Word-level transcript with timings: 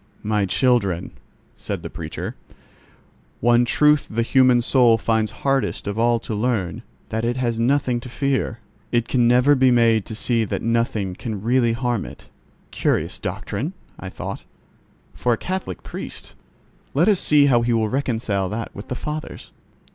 "My 0.23 0.47
children," 0.47 1.11
said 1.57 1.83
the 1.83 1.89
preacher, 1.91 2.35
"one 3.39 3.65
truth 3.65 4.07
the 4.09 4.23
human 4.23 4.59
soul 4.59 4.97
finds 4.97 5.29
hardest 5.29 5.85
of 5.85 5.99
all 5.99 6.19
to 6.21 6.33
learn: 6.33 6.81
that 7.09 7.23
it 7.23 7.37
has 7.37 7.59
nothing 7.59 7.99
to 7.99 8.09
fear. 8.09 8.57
It 8.91 9.07
can 9.07 9.27
never 9.27 9.53
be 9.53 9.69
made 9.69 10.05
to 10.05 10.15
see 10.15 10.43
that 10.43 10.63
nothing 10.63 11.13
can 11.13 11.43
really 11.43 11.73
harm 11.73 12.03
it." 12.05 12.29
"Curious 12.71 13.19
doctrine!" 13.19 13.73
I 13.99 14.09
thought, 14.09 14.43
"for 15.13 15.33
a 15.33 15.37
Catholic 15.37 15.83
priest. 15.83 16.33
Let 16.95 17.07
us 17.07 17.19
see 17.19 17.45
how 17.45 17.61
he 17.61 17.71
will 17.71 17.87
reconcile 17.89 18.49
that 18.49 18.73
with 18.73 18.87
the 18.87 18.95
Fathers." 18.95 19.51